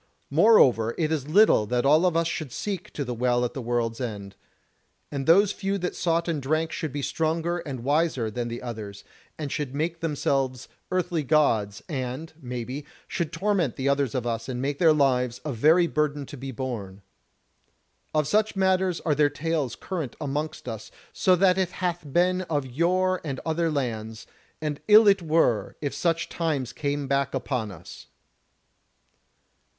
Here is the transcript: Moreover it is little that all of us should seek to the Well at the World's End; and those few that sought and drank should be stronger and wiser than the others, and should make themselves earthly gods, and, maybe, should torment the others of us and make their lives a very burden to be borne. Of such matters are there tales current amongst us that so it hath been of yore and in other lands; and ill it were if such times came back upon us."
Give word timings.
Moreover 0.31 0.95
it 0.97 1.11
is 1.11 1.27
little 1.27 1.67
that 1.67 1.85
all 1.85 2.07
of 2.07 2.17
us 2.17 2.27
should 2.27 2.51
seek 2.51 2.91
to 2.93 3.05
the 3.05 3.13
Well 3.13 3.45
at 3.45 3.53
the 3.53 3.61
World's 3.61 4.01
End; 4.01 4.35
and 5.11 5.27
those 5.27 5.51
few 5.51 5.77
that 5.77 5.95
sought 5.95 6.27
and 6.27 6.41
drank 6.41 6.71
should 6.71 6.91
be 6.91 7.03
stronger 7.03 7.59
and 7.59 7.81
wiser 7.83 8.31
than 8.31 8.47
the 8.47 8.63
others, 8.63 9.03
and 9.37 9.51
should 9.51 9.75
make 9.75 9.99
themselves 9.99 10.67
earthly 10.89 11.21
gods, 11.21 11.83
and, 11.87 12.33
maybe, 12.41 12.83
should 13.07 13.31
torment 13.31 13.75
the 13.75 13.87
others 13.87 14.15
of 14.15 14.25
us 14.25 14.49
and 14.49 14.59
make 14.59 14.79
their 14.79 14.91
lives 14.91 15.39
a 15.45 15.53
very 15.53 15.85
burden 15.85 16.25
to 16.25 16.35
be 16.35 16.49
borne. 16.51 17.03
Of 18.11 18.27
such 18.27 18.55
matters 18.55 19.01
are 19.01 19.13
there 19.13 19.29
tales 19.29 19.75
current 19.75 20.15
amongst 20.19 20.67
us 20.67 20.89
that 21.13 21.13
so 21.13 21.33
it 21.33 21.69
hath 21.73 22.11
been 22.11 22.41
of 22.49 22.65
yore 22.65 23.21
and 23.23 23.37
in 23.37 23.41
other 23.45 23.69
lands; 23.69 24.25
and 24.63 24.81
ill 24.87 25.07
it 25.07 25.21
were 25.21 25.75
if 25.79 25.93
such 25.93 26.27
times 26.27 26.73
came 26.73 27.07
back 27.07 27.35
upon 27.35 27.69
us." 27.69 28.07